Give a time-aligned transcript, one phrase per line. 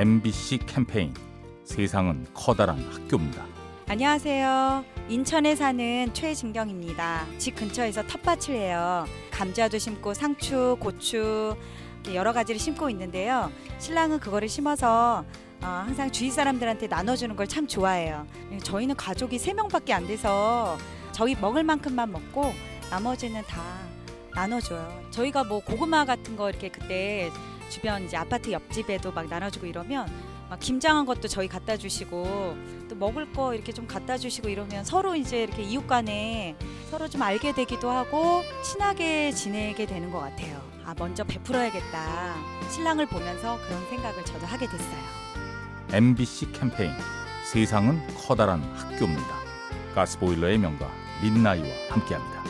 [0.00, 1.12] MBC 캠페인
[1.62, 3.44] 세상은 커다란 학교입니다.
[3.86, 4.82] 안녕하세요.
[5.10, 7.26] 인천에 사는 최진경입니다.
[7.36, 9.04] 집 근처에서 텃밭을 해요.
[9.30, 11.54] 감자도 심고 상추, 고추
[12.14, 13.52] 여러 가지를 심고 있는데요.
[13.78, 15.22] 신랑은 그거를 심어서
[15.62, 18.26] 어, 항상 주위 사람들한테 나눠주는 걸 참 좋아해요.
[18.62, 20.78] 저희는 가족이 세 명밖에 안 돼서
[21.12, 22.54] 저희 먹을 만큼만 먹고
[22.90, 23.60] 나머지는 다
[24.34, 25.02] 나눠줘요.
[25.10, 27.30] 저희가 뭐 고구마 같은 거 이렇게 그때
[27.70, 30.06] 주변 이제 아파트 옆집에도 막 나눠주고 이러면
[30.50, 32.56] 막 김장한 것도 저희 갖다 주시고
[32.88, 36.56] 또 먹을 거 이렇게 좀 갖다 주시고 이러면 서로 이제 이렇게 이웃 간에
[36.90, 40.60] 서로 좀 알게 되기도 하고 친하게 지내게 되는 것 같아요.
[40.84, 42.34] 아, 먼저 베풀어야겠다.
[42.68, 45.20] 신랑을 보면서 그런 생각을 저도 하게 됐어요.
[45.92, 46.92] MBC 캠페인
[47.52, 49.40] 세상은 커다란 학교입니다.
[49.94, 50.90] 가스보일러의 명가
[51.22, 52.49] 민나이와 함께합니다.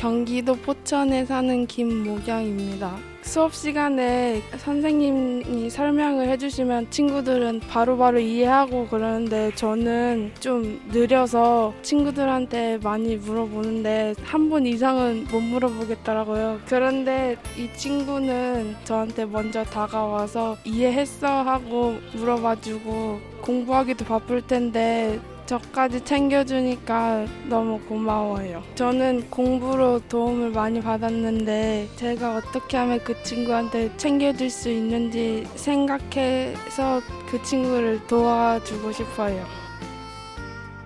[0.00, 2.96] 경기도 포천에 사는 김모경입니다.
[3.20, 13.16] 수업 시간에 선생님이 설명을 해주시면 친구들은 바로바로 바로 이해하고 그러는데 저는 좀 느려서 친구들한테 많이
[13.16, 16.60] 물어보는데 한 번 이상은 못 물어보겠더라고요.
[16.66, 25.20] 그런데 이 친구는 저한테 먼저 다가와서 이해했어 하고 물어봐주고 공부하기도 바쁠 텐데
[25.50, 28.62] 저까지 챙겨주니까 너무 고마워요.
[28.76, 37.42] 저는 공부로 도움을 많이 받았는데 제가 어떻게 하면 그 친구한테 챙겨줄 수 있는지 생각해서 그
[37.42, 39.44] 친구를 도와주고 싶어요.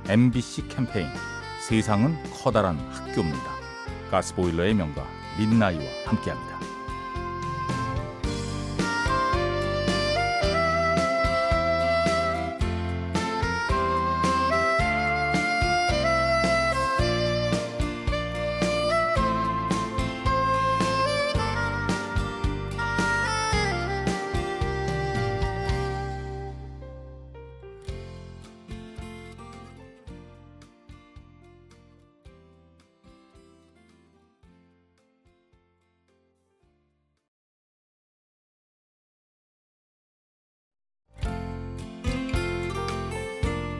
[0.09, 1.09] MBC 캠페인
[1.69, 3.53] 세상은 커다란 학교입니다.
[4.11, 5.05] 가스보일러의 명가
[5.39, 6.74] 민나이와 함께합니다.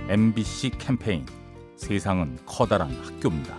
[0.07, 1.25] MBC 캠페인
[1.77, 3.57] 세상은 커다란 학교입니다.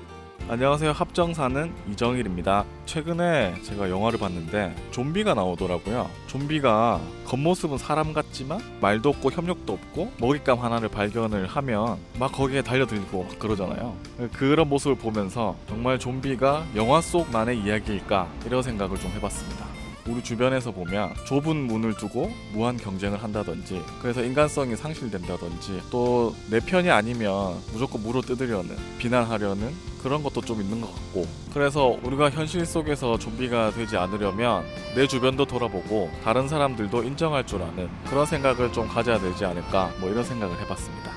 [0.48, 0.92] 안녕하세요.
[0.92, 2.66] 합정사는 이정일입니다.
[2.86, 6.08] 최근에 제가 영화를 봤는데 좀비가 나오더라고요.
[6.28, 13.28] 좀비가 겉모습은 사람 같지만 말도 없고 협력도 없고 먹잇감 하나를 발견을 하면 막 거기에 달려들고
[13.40, 13.96] 그러잖아요.
[14.34, 19.65] 그런 모습을 보면서 정말 좀비가 영화 속 만의 이야기일까 이런 생각을 좀 해봤습니다.
[20.08, 26.90] 우리 주변에서 보면 좁은 문을 두고 무한 경쟁을 한다든지 그래서 인간성이 상실된다든지 또 내 편이
[26.92, 29.74] 아니면 무조건 물어 뜯으려는 비난하려는
[30.04, 34.64] 그런 것도 좀 있는 것 같고 그래서 우리가 현실 속에서 좀비가 되지 않으려면
[34.96, 40.10] 내 주변도 돌아보고 다른 사람들도 인정할 줄 아는 그런 생각을 좀 가져야 되지 않을까 뭐
[40.10, 41.12] 이런 생각을 해봤습니다.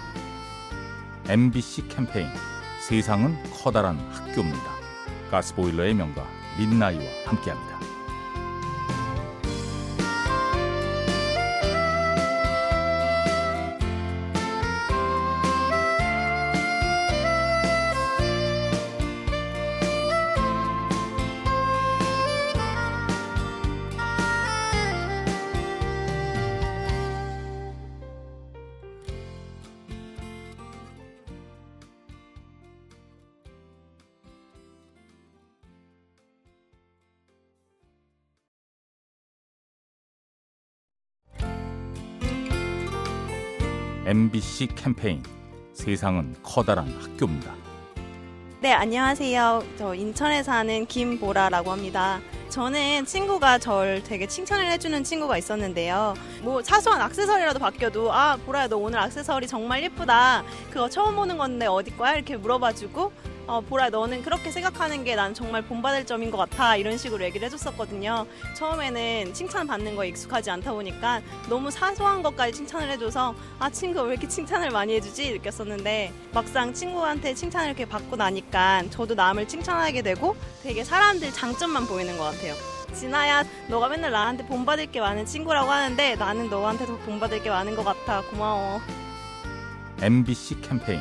[1.28, 2.27] MBC 캠페인
[2.81, 4.78] 세상은 커다란 학교입니다.
[5.31, 6.27] 가스보일러의 명가
[6.59, 7.78] 민나이와 함께합니다.
[44.09, 45.22] MBC 캠페인
[45.75, 47.53] 세상은 커다란 학교입니다.
[48.63, 49.63] 네, 안녕하세요.
[49.77, 52.19] 저 인천에 사는 김보라라고 합니다.
[52.49, 56.15] 저는 친구가 절 되게 칭찬을 해주는 친구가 있었는데요.
[56.41, 60.43] 뭐 사소한 악세서리라도 바뀌어도 아 보라야 너 오늘 악세서리 정말 예쁘다.
[60.71, 62.15] 그거 처음 보는 건데 어디 거야?
[62.15, 63.13] 이렇게 물어봐주고
[63.48, 67.45] 어, 보라 너는 그렇게 생각하는 게 난 정말 본받을 점인 것 같아 이런 식으로 얘기를
[67.47, 68.27] 해줬었거든요.
[68.54, 74.28] 처음에는 칭찬받는 거에 익숙하지 않다 보니까 너무 사소한 것까지 칭찬을 해줘서 아 친구 왜 이렇게
[74.28, 80.84] 칭찬을 많이 해주지 느꼈었는데 막상 친구한테 칭찬을 이렇게 받고 나니까 저도 남을 칭찬하게 되고 되게
[80.84, 82.54] 사람들 장점만 보이는 것 같아요.
[82.94, 87.74] 진아야 너가 맨날 나한테 본받을 게 많은 친구라고 하는데 나는 너한테 더 본받을 게 많은
[87.74, 88.80] 것 같아 고마워.
[90.01, 91.01] MBC 캠페인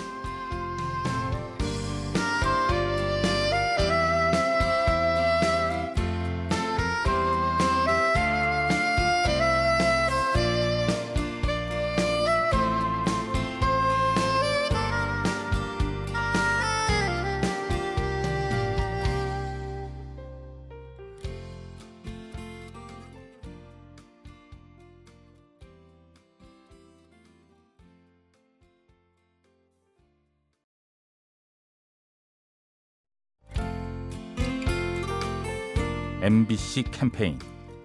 [36.21, 37.39] MBC 캠페인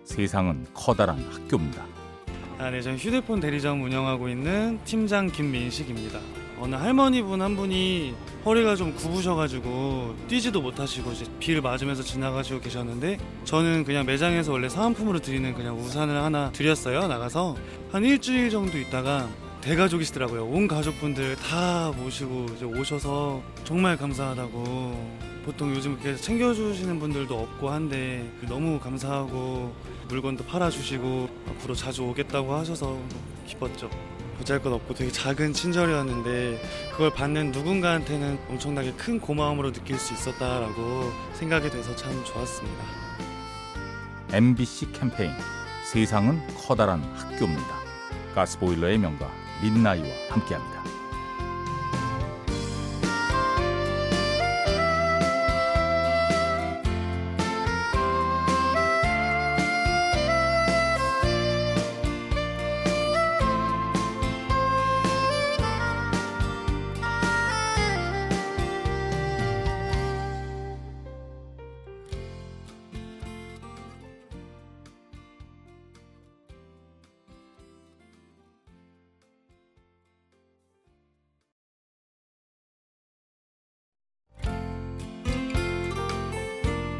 [0.04, 1.86] 세상은 커다란 학교입니다.
[2.58, 6.20] 아, 네, 저는 휴대폰 대리점 운영하고 있는 팀장 김민식입니다.
[6.58, 13.84] 어느 할머니분 한 분이 허리가 좀 굽으셔가지고 뛰지도 못하시고 이제 비를 맞으면서 지나가시고 계셨는데 저는
[13.84, 17.56] 그냥 매장에서 원래 사은품으로 드리는 그냥 우산을 하나 드렸어요 나가서
[17.92, 19.28] 한 일주일 정도 있다가
[19.60, 27.70] 대가족이시더라고요 온 가족분들 다 모시고 이제 오셔서 정말 감사하다고 보통 요즘 이렇게 챙겨주시는 분들도 없고
[27.70, 29.72] 한데 너무 감사하고
[30.08, 32.98] 물건도 팔아주시고 앞으로 자주 오겠다고 하셔서
[33.46, 33.88] 기뻤죠.
[34.38, 36.60] 보잘것 없고 되게 작은 친절이었는데
[36.90, 42.84] 그걸 받는 누군가한테는 엄청나게 큰 고마움으로 느낄 수 있었다라고 생각이 돼서 참 좋았습니다.
[44.32, 45.30] MBC 캠페인
[45.84, 47.76] 세상은 커다란 학교입니다.
[48.34, 49.30] 가스보일러의 명가
[49.62, 50.75] 민나이와 함께합니다.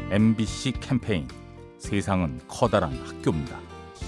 [0.09, 1.27] MBC 캠페인
[1.79, 3.59] 세상은 커다란 학교입니다.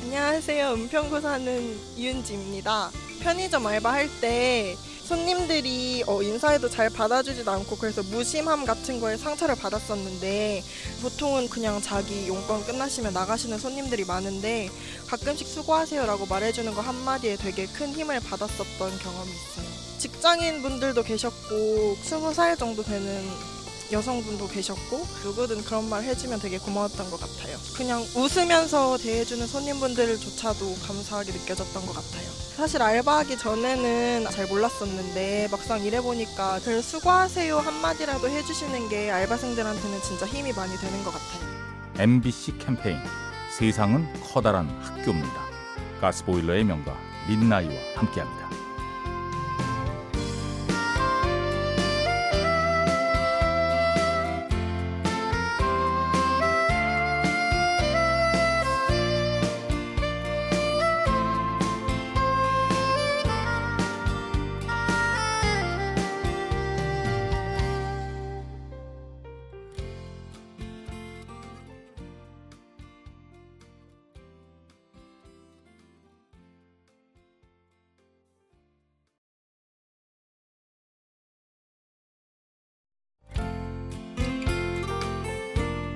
[0.02, 0.72] 안녕하세요.
[0.76, 2.90] 은평구 사는 이윤지입니다.
[3.20, 10.64] 편의점 알바할 때 손님들이 어, 인사해도 잘 받아주지도 않고 그래서 무심함 같은 거에 상처를 받았었는데
[11.02, 14.70] 보통은 그냥 자기 용건 끝나시면 나가시는 손님들이 많은데
[15.08, 19.68] 가끔씩 수고하세요라고 말해주는 거 한마디에 되게 큰 힘을 받았었던 경험이 있어요.
[19.98, 23.22] 직장인 분들도 계셨고 스무 살 정도 되는
[23.92, 27.58] 여성분도 계셨고 누구든 그런 말 해주면 되게 고마웠던 것 같아요.
[27.76, 32.30] 그냥 웃으면서 대해주는 손님분들조차도 감사하게 느껴졌던 것 같아요.
[32.56, 40.52] 사실 알바하기 전에는 잘 몰랐었는데 막상 일해보니까 그 수고하세요 한마디라도 해주시는 게 알바생들한테는 진짜 힘이
[40.54, 41.50] 많이 되는 것 같아요.
[41.98, 43.00] MBC 캠페인
[43.58, 45.50] 세상은 커다란 학교입니다.
[46.02, 46.98] 가스보일러의 명가
[47.28, 48.50] 민나이와 함께합니다.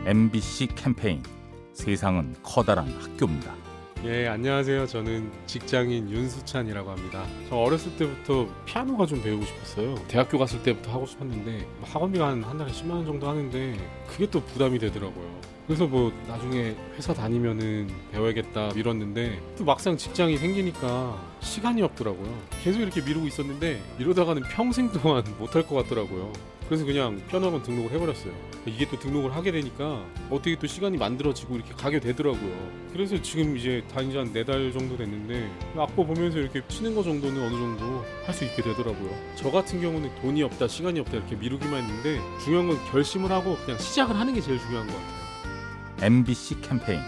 [0.05, 1.23] MBC 캠페인
[1.71, 3.55] 세상은 커다란 학교입니다.
[4.03, 4.85] 예, 안녕하세요.
[4.85, 7.25] 저는 직장인 윤수찬이라고 합니다.
[7.47, 9.95] 저 어렸을 때부터 피아노가 좀 배우고 싶었어요.
[10.09, 14.43] 대학교 갔을 때부터 하고 싶었는데 학원비가 한, 한 달에 10만 원 정도 하는데 그게 또
[14.43, 15.39] 부담이 되더라고요.
[15.67, 22.29] 그래서 뭐 나중에 회사 다니면은 배워야겠다 미뤘는데 또 막상 직장이 생기니까 시간이 없더라고요.
[22.61, 26.33] 계속 이렇게 미루고 있었는데 이러다가는 평생 동안 못할 것 같더라고요.
[26.73, 28.33] 그래서 그냥 피아노학원 등록을 해버렸어요.
[28.65, 32.51] 이게 또 등록을 하게 되니까 어떻게 또 시간이 만들어지고 이렇게 가게 되더라고요.
[32.91, 37.03] 그래서 지금 이제 다닌 지 한 네 달 정도 됐는데 악보 보면서 이렇게 치는 거
[37.03, 39.11] 정도는 어느 정도 할 수 있게 되더라고요.
[39.35, 43.79] 저 같은 경우는 돈이 없다, 시간이 없다 이렇게 미루기만 했는데 중요한 건 결심을 하고 그냥
[43.79, 46.07] 시작을 하는 게 제일 중요한 것 같아요.
[46.07, 47.01] MBC 캠페인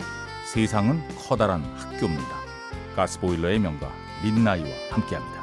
[0.54, 2.36] 세상은 커다란 학교입니다.
[2.96, 3.92] 가스보일러의 명가
[4.24, 5.35] 민나이와 함께합니다.